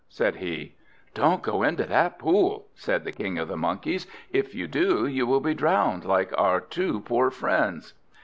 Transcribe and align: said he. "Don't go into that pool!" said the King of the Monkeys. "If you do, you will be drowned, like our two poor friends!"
said 0.09 0.37
he. 0.37 0.73
"Don't 1.13 1.43
go 1.43 1.61
into 1.61 1.85
that 1.85 2.17
pool!" 2.17 2.65
said 2.73 3.05
the 3.05 3.11
King 3.11 3.37
of 3.37 3.47
the 3.47 3.55
Monkeys. 3.55 4.07
"If 4.33 4.55
you 4.55 4.65
do, 4.67 5.05
you 5.05 5.27
will 5.27 5.41
be 5.41 5.53
drowned, 5.53 6.05
like 6.05 6.33
our 6.35 6.59
two 6.59 7.01
poor 7.01 7.29
friends!" 7.29 7.93